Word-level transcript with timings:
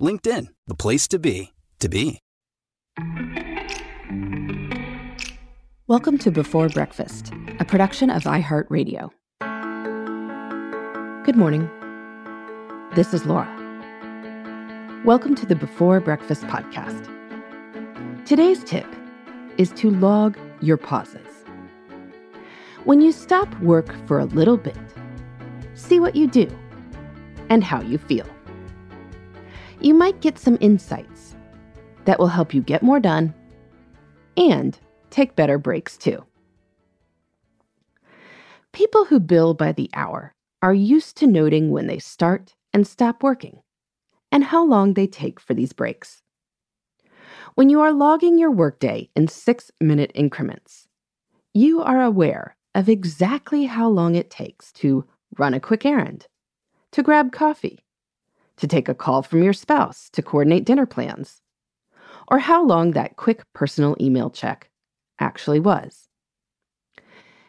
LinkedIn, 0.00 0.48
the 0.66 0.74
place 0.74 1.06
to 1.08 1.18
be, 1.18 1.52
to 1.78 1.88
be. 1.88 2.20
Welcome 5.86 6.16
to 6.18 6.30
Before 6.30 6.68
Breakfast, 6.70 7.32
a 7.58 7.64
production 7.64 8.08
of 8.08 8.22
iHeartRadio. 8.22 9.10
Good 11.24 11.36
morning. 11.36 11.68
This 12.94 13.12
is 13.12 13.26
Laura. 13.26 13.48
Welcome 15.04 15.34
to 15.34 15.44
the 15.44 15.56
Before 15.56 16.00
Breakfast 16.00 16.44
podcast. 16.44 17.06
Today's 18.24 18.64
tip 18.64 18.86
is 19.58 19.70
to 19.72 19.90
log 19.90 20.38
your 20.62 20.78
pauses. 20.78 21.26
When 22.84 23.02
you 23.02 23.12
stop 23.12 23.54
work 23.60 23.94
for 24.06 24.18
a 24.18 24.24
little 24.24 24.56
bit, 24.56 24.78
see 25.74 26.00
what 26.00 26.16
you 26.16 26.26
do 26.26 26.48
and 27.50 27.62
how 27.62 27.82
you 27.82 27.98
feel. 27.98 28.26
You 29.80 29.94
might 29.94 30.20
get 30.20 30.38
some 30.38 30.58
insights 30.60 31.36
that 32.04 32.18
will 32.18 32.28
help 32.28 32.52
you 32.52 32.60
get 32.60 32.82
more 32.82 33.00
done 33.00 33.34
and 34.36 34.78
take 35.08 35.36
better 35.36 35.56
breaks 35.56 35.96
too. 35.96 36.24
People 38.72 39.06
who 39.06 39.18
bill 39.18 39.54
by 39.54 39.72
the 39.72 39.90
hour 39.94 40.34
are 40.62 40.74
used 40.74 41.16
to 41.16 41.26
noting 41.26 41.70
when 41.70 41.86
they 41.86 41.98
start 41.98 42.54
and 42.74 42.86
stop 42.86 43.22
working 43.22 43.60
and 44.30 44.44
how 44.44 44.64
long 44.64 44.94
they 44.94 45.06
take 45.06 45.40
for 45.40 45.54
these 45.54 45.72
breaks. 45.72 46.22
When 47.54 47.70
you 47.70 47.80
are 47.80 47.92
logging 47.92 48.38
your 48.38 48.50
workday 48.50 49.08
in 49.16 49.28
six 49.28 49.70
minute 49.80 50.12
increments, 50.14 50.88
you 51.54 51.82
are 51.82 52.02
aware 52.02 52.56
of 52.74 52.88
exactly 52.88 53.64
how 53.64 53.88
long 53.88 54.14
it 54.14 54.30
takes 54.30 54.72
to 54.72 55.06
run 55.38 55.54
a 55.54 55.60
quick 55.60 55.84
errand, 55.84 56.26
to 56.92 57.02
grab 57.02 57.32
coffee, 57.32 57.80
to 58.60 58.68
take 58.68 58.88
a 58.88 58.94
call 58.94 59.22
from 59.22 59.42
your 59.42 59.52
spouse 59.52 60.08
to 60.10 60.22
coordinate 60.22 60.64
dinner 60.64 60.86
plans, 60.86 61.42
or 62.28 62.38
how 62.38 62.64
long 62.64 62.92
that 62.92 63.16
quick 63.16 63.42
personal 63.52 63.96
email 64.00 64.30
check 64.30 64.70
actually 65.18 65.60
was. 65.60 66.08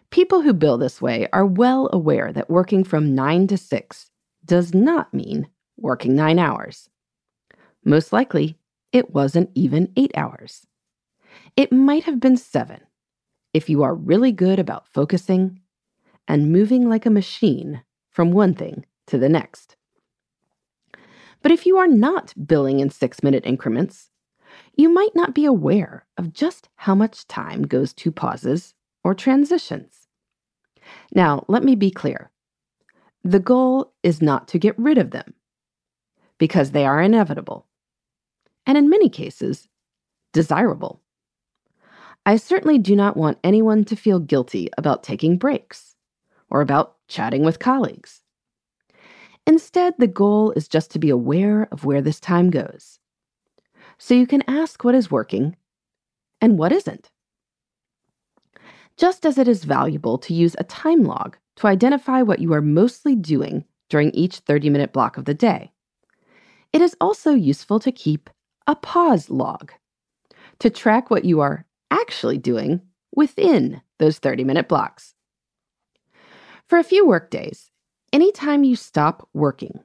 People 0.09 0.42
who 0.42 0.54
bill 0.54 0.78
this 0.78 1.02
way 1.02 1.28
are 1.32 1.45
well 1.45 1.89
aware 1.94 2.34
that 2.34 2.50
working 2.50 2.83
from 2.83 3.16
9 3.16 3.48
to 3.48 3.58
6 3.58 4.11
does 4.44 4.73
not 4.73 5.14
mean 5.14 5.48
working 5.77 6.16
9 6.16 6.38
hours. 6.38 6.89
Most 7.86 8.11
likely, 8.11 8.58
it 8.92 9.14
wasn't 9.14 9.50
even 9.55 9.92
8 9.95 10.11
hours. 10.16 10.67
It 11.55 11.71
might 11.71 12.04
have 12.04 12.20
been 12.20 12.38
7 12.38 12.82
if 13.54 13.70
you 13.70 13.83
are 13.83 13.95
really 13.95 14.32
good 14.32 14.60
about 14.60 14.88
focusing 14.88 15.61
and 16.27 16.52
moving 16.52 16.89
like 16.89 17.05
a 17.05 17.10
machine 17.10 17.82
from 18.10 18.32
one 18.32 18.54
thing 18.54 18.86
to 19.08 19.17
the 19.17 19.30
next. 19.30 19.76
But 21.41 21.52
if 21.52 21.65
you 21.65 21.77
are 21.77 21.87
not 21.87 22.33
billing 22.45 22.79
in 22.79 22.89
six 22.89 23.23
minute 23.23 23.45
increments, 23.45 24.09
you 24.75 24.89
might 24.89 25.15
not 25.15 25.33
be 25.33 25.45
aware 25.45 26.05
of 26.17 26.33
just 26.33 26.69
how 26.75 26.95
much 26.95 27.27
time 27.27 27.63
goes 27.63 27.93
to 27.93 28.11
pauses 28.11 28.73
or 29.03 29.13
transitions. 29.13 30.07
Now, 31.13 31.45
let 31.47 31.63
me 31.63 31.75
be 31.75 31.91
clear. 31.91 32.31
The 33.23 33.39
goal 33.39 33.93
is 34.03 34.21
not 34.21 34.47
to 34.49 34.59
get 34.59 34.77
rid 34.77 34.97
of 34.97 35.11
them, 35.11 35.33
because 36.37 36.71
they 36.71 36.85
are 36.85 37.02
inevitable, 37.02 37.67
and 38.65 38.77
in 38.77 38.89
many 38.89 39.09
cases, 39.09 39.67
desirable. 40.33 41.02
I 42.25 42.35
certainly 42.37 42.77
do 42.77 42.95
not 42.95 43.17
want 43.17 43.39
anyone 43.43 43.83
to 43.85 43.95
feel 43.95 44.19
guilty 44.19 44.69
about 44.77 45.03
taking 45.03 45.37
breaks 45.37 45.95
or 46.49 46.61
about 46.61 46.97
chatting 47.08 47.43
with 47.43 47.59
colleagues. 47.59 48.20
Instead, 49.52 49.94
the 49.98 50.08
goal 50.08 50.52
is 50.52 50.70
just 50.70 50.92
to 50.92 50.98
be 50.98 51.10
aware 51.10 51.67
of 51.73 51.84
where 51.84 52.02
this 52.02 52.22
time 52.22 52.50
goes 52.50 53.00
so 53.98 54.14
you 54.14 54.26
can 54.26 54.42
ask 54.48 54.82
what 54.82 54.95
is 54.95 55.12
working 55.12 55.58
and 56.39 56.58
what 56.58 56.72
isn't. 56.72 57.12
Just 58.95 59.26
as 59.26 59.38
it 59.38 59.50
is 59.50 59.66
valuable 59.66 60.17
to 60.20 60.34
use 60.34 60.56
a 60.58 60.64
time 60.64 61.04
log 61.04 61.36
to 61.58 61.67
identify 61.67 62.22
what 62.22 62.39
you 62.39 62.54
are 62.54 62.62
mostly 62.62 63.14
doing 63.14 63.66
during 63.89 64.12
each 64.12 64.38
30 64.38 64.70
minute 64.70 64.94
block 64.94 65.17
of 65.17 65.26
the 65.26 65.34
day, 65.34 65.73
it 66.72 66.82
is 66.82 66.95
also 67.02 67.33
useful 67.33 67.82
to 67.82 67.92
keep 67.92 68.30
a 68.68 68.76
pause 68.78 69.30
log 69.30 69.73
to 70.60 70.70
track 70.70 71.10
what 71.12 71.26
you 71.26 71.42
are 71.42 71.66
actually 71.92 72.38
doing 72.38 72.80
within 73.14 73.82
those 74.00 74.18
30 74.18 74.45
minute 74.45 74.70
blocks. 74.70 75.14
For 76.70 76.80
a 76.80 76.86
few 76.86 77.06
workdays, 77.06 77.70
anytime 78.14 78.64
you 78.64 78.76
stop 78.76 79.27
working, 79.33 79.80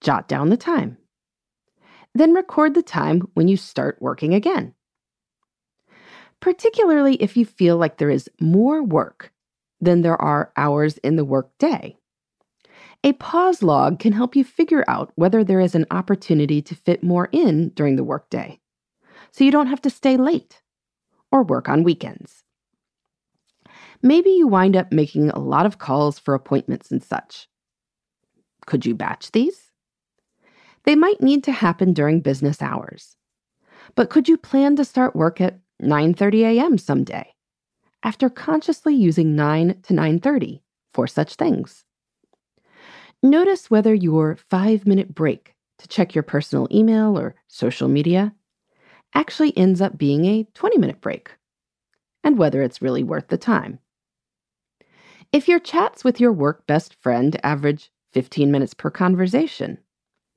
jot 0.00 0.28
down 0.28 0.48
the 0.48 0.56
time 0.56 0.96
then 2.14 2.32
record 2.32 2.74
the 2.74 2.82
time 2.82 3.22
when 3.34 3.48
you 3.48 3.56
start 3.56 3.96
working 4.00 4.34
again. 4.34 4.74
Particularly 6.40 7.14
if 7.16 7.36
you 7.36 7.44
feel 7.44 7.76
like 7.76 7.98
there 7.98 8.10
is 8.10 8.30
more 8.40 8.82
work 8.82 9.32
than 9.80 10.02
there 10.02 10.20
are 10.20 10.52
hours 10.56 10.98
in 10.98 11.16
the 11.16 11.24
workday. 11.24 11.96
A 13.04 13.12
pause 13.14 13.62
log 13.62 13.98
can 13.98 14.12
help 14.12 14.36
you 14.36 14.44
figure 14.44 14.84
out 14.88 15.12
whether 15.14 15.42
there 15.42 15.60
is 15.60 15.74
an 15.74 15.86
opportunity 15.90 16.60
to 16.62 16.74
fit 16.74 17.02
more 17.02 17.28
in 17.32 17.70
during 17.70 17.96
the 17.96 18.04
workday, 18.04 18.60
so 19.30 19.44
you 19.44 19.50
don't 19.50 19.68
have 19.68 19.80
to 19.82 19.90
stay 19.90 20.16
late 20.16 20.60
or 21.32 21.42
work 21.42 21.68
on 21.68 21.82
weekends. 21.82 22.39
Maybe 24.02 24.30
you 24.30 24.46
wind 24.46 24.76
up 24.76 24.92
making 24.92 25.30
a 25.30 25.38
lot 25.38 25.66
of 25.66 25.78
calls 25.78 26.18
for 26.18 26.34
appointments 26.34 26.90
and 26.90 27.02
such. 27.02 27.48
Could 28.66 28.86
you 28.86 28.94
batch 28.94 29.32
these? 29.32 29.70
They 30.84 30.96
might 30.96 31.20
need 31.20 31.44
to 31.44 31.52
happen 31.52 31.92
during 31.92 32.20
business 32.20 32.62
hours. 32.62 33.16
But 33.94 34.08
could 34.08 34.28
you 34.28 34.38
plan 34.38 34.76
to 34.76 34.84
start 34.84 35.14
work 35.14 35.40
at 35.40 35.58
9:30 35.82 36.42
a.m. 36.44 36.78
someday 36.78 37.34
after 38.02 38.30
consciously 38.30 38.94
using 38.94 39.36
9 39.36 39.82
to 39.82 39.92
9:30 39.92 40.62
for 40.94 41.06
such 41.06 41.34
things? 41.34 41.84
Notice 43.22 43.70
whether 43.70 43.92
your 43.92 44.38
5-minute 44.50 45.14
break 45.14 45.54
to 45.78 45.88
check 45.88 46.14
your 46.14 46.22
personal 46.22 46.68
email 46.70 47.18
or 47.18 47.34
social 47.48 47.88
media 47.88 48.34
actually 49.14 49.54
ends 49.58 49.82
up 49.82 49.98
being 49.98 50.24
a 50.24 50.44
20-minute 50.54 51.02
break 51.02 51.32
and 52.24 52.38
whether 52.38 52.62
it's 52.62 52.80
really 52.80 53.02
worth 53.02 53.28
the 53.28 53.36
time. 53.36 53.78
If 55.32 55.46
your 55.46 55.60
chats 55.60 56.02
with 56.02 56.18
your 56.18 56.32
work 56.32 56.66
best 56.66 56.94
friend 56.94 57.38
average 57.44 57.92
15 58.14 58.50
minutes 58.50 58.74
per 58.74 58.90
conversation, 58.90 59.78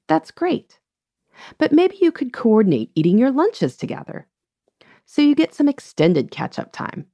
that's 0.07 0.29
great. 0.29 0.79
But 1.57 1.71
maybe 1.71 1.97
you 1.99 2.11
could 2.11 2.31
coordinate 2.31 2.91
eating 2.93 3.17
your 3.17 3.31
lunches 3.31 3.75
together 3.75 4.27
so 5.05 5.23
you 5.23 5.33
get 5.33 5.55
some 5.55 5.67
extended 5.67 6.29
catch 6.29 6.59
up 6.59 6.71
time. 6.71 7.07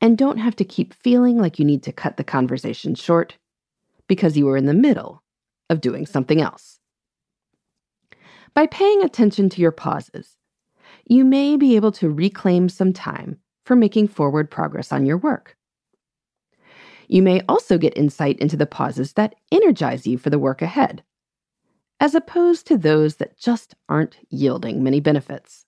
And 0.00 0.18
don't 0.18 0.38
have 0.38 0.56
to 0.56 0.64
keep 0.64 0.94
feeling 0.94 1.38
like 1.38 1.60
you 1.60 1.64
need 1.64 1.84
to 1.84 1.92
cut 1.92 2.16
the 2.16 2.24
conversation 2.24 2.96
short 2.96 3.38
because 4.08 4.36
you 4.36 4.46
were 4.46 4.56
in 4.56 4.66
the 4.66 4.74
middle 4.74 5.22
of 5.70 5.80
doing 5.80 6.06
something 6.06 6.40
else. 6.40 6.80
By 8.52 8.66
paying 8.66 9.02
attention 9.02 9.48
to 9.50 9.60
your 9.60 9.72
pauses, 9.72 10.36
you 11.06 11.24
may 11.24 11.56
be 11.56 11.76
able 11.76 11.92
to 11.92 12.10
reclaim 12.10 12.68
some 12.68 12.92
time 12.92 13.38
for 13.64 13.76
making 13.76 14.08
forward 14.08 14.50
progress 14.50 14.92
on 14.92 15.06
your 15.06 15.18
work. 15.18 15.56
You 17.08 17.22
may 17.22 17.42
also 17.48 17.78
get 17.78 17.96
insight 17.96 18.38
into 18.38 18.56
the 18.56 18.66
pauses 18.66 19.14
that 19.14 19.34
energize 19.52 20.06
you 20.06 20.18
for 20.18 20.30
the 20.30 20.38
work 20.38 20.62
ahead 20.62 21.02
as 22.00 22.14
opposed 22.14 22.66
to 22.66 22.76
those 22.76 23.16
that 23.16 23.38
just 23.38 23.74
aren't 23.88 24.18
yielding 24.28 24.82
many 24.82 25.00
benefits. 25.00 25.64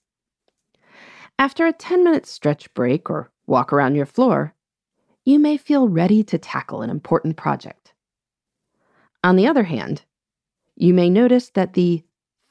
After 1.38 1.66
a 1.66 1.72
10 1.72 2.04
minute 2.04 2.26
stretch 2.26 2.72
break 2.74 3.08
or 3.10 3.30
walk 3.46 3.72
around 3.72 3.94
your 3.94 4.06
floor, 4.06 4.54
you 5.24 5.38
may 5.38 5.56
feel 5.56 5.88
ready 5.88 6.22
to 6.24 6.38
tackle 6.38 6.82
an 6.82 6.90
important 6.90 7.36
project. 7.36 7.92
On 9.24 9.36
the 9.36 9.46
other 9.46 9.64
hand, 9.64 10.02
you 10.76 10.94
may 10.94 11.10
notice 11.10 11.50
that 11.50 11.72
the 11.72 12.02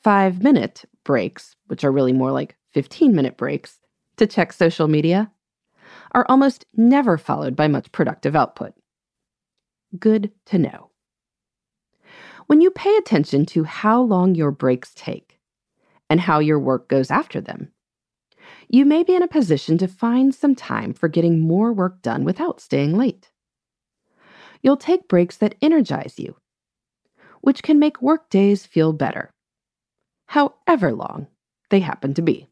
five 0.04 0.42
minute 0.42 0.86
breaks, 1.04 1.56
which 1.68 1.84
are 1.84 1.92
really 1.92 2.14
more 2.14 2.32
like 2.32 2.56
15 2.74 3.16
minute 3.16 3.38
breaks, 3.38 3.80
to 4.18 4.28
check 4.28 4.54
social 4.54 4.88
media, 4.88 5.32
are 6.16 6.26
almost 6.30 6.66
never 6.74 7.18
followed 7.18 7.58
by 7.58 7.68
much 7.68 7.92
productive 7.92 8.38
output. 8.38 8.74
Good 10.00 10.32
to 10.46 10.58
know. 10.58 10.90
When 12.48 12.62
you 12.62 12.72
pay 12.72 12.96
attention 12.96 13.46
to 13.48 13.66
how 13.66 14.02
long 14.02 14.34
your 14.34 14.52
breaks 14.52 14.94
take 14.96 15.40
and 16.10 16.22
how 16.22 16.40
your 16.40 16.58
work 16.58 16.88
goes 16.88 17.12
after 17.12 17.42
them, 17.42 17.74
you 18.70 18.86
may 18.86 19.04
be 19.04 19.14
in 19.14 19.24
a 19.24 19.28
position 19.28 19.78
to 19.80 19.88
find 19.90 20.34
some 20.34 20.56
time 20.56 20.94
for 20.94 21.10
getting 21.10 21.42
more 21.42 21.74
work 21.74 22.02
done 22.02 22.24
without 22.24 22.62
staying 22.62 22.98
late. 22.98 23.30
You'll 24.62 24.78
take 24.78 25.10
breaks 25.10 25.36
that 25.38 25.56
energize 25.62 26.18
you, 26.18 26.36
which 27.42 27.62
can 27.62 27.78
make 27.78 28.02
work 28.02 28.30
days 28.30 28.66
feel 28.66 28.94
better, 28.94 29.34
however 30.28 30.94
long 30.94 31.28
they 31.70 31.82
happen 31.82 32.14
to 32.14 32.22
be. 32.22 32.48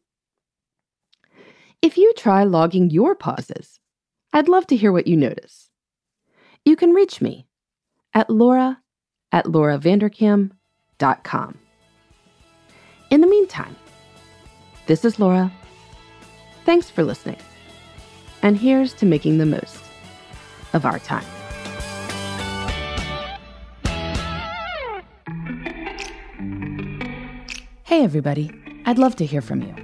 If 1.84 1.96
you 1.98 2.14
try 2.16 2.44
logging 2.44 2.88
your 2.88 3.14
pauses, 3.14 3.78
I'd 4.32 4.48
love 4.48 4.66
to 4.68 4.76
hear 4.76 4.90
what 4.90 5.06
you 5.06 5.18
notice. 5.18 5.68
You 6.64 6.76
can 6.76 6.92
reach 6.92 7.20
me 7.20 7.46
at 8.14 8.30
laura 8.30 8.80
at 9.32 9.44
lauravanderkam.com. 9.44 11.58
In 13.10 13.20
the 13.20 13.26
meantime, 13.26 13.76
this 14.86 15.04
is 15.04 15.20
Laura. 15.20 15.52
Thanks 16.64 16.88
for 16.88 17.04
listening. 17.04 17.36
And 18.40 18.56
here's 18.56 18.94
to 18.94 19.04
making 19.04 19.36
the 19.36 19.44
most 19.44 19.84
of 20.72 20.86
our 20.86 21.00
time. 21.00 21.26
Hey, 27.82 28.02
everybody. 28.02 28.50
I'd 28.86 28.96
love 28.96 29.16
to 29.16 29.26
hear 29.26 29.42
from 29.42 29.60
you. 29.60 29.83